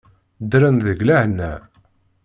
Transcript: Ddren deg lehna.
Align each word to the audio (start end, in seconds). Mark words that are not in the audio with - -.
Ddren 0.43 0.75
deg 0.85 0.99
lehna. 1.07 1.53